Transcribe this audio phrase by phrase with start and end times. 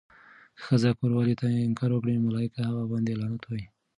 [0.55, 3.65] که ښځه کوروالې ته انکار وکړي، ملايکه هغه باندې لعنت وایی.